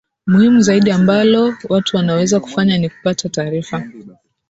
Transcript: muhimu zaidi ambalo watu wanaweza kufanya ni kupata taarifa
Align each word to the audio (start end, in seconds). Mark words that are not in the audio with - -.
muhimu 0.27 0.61
zaidi 0.61 0.91
ambalo 0.91 1.55
watu 1.69 1.97
wanaweza 1.97 2.39
kufanya 2.39 2.77
ni 2.77 2.89
kupata 2.89 3.29
taarifa 3.29 3.83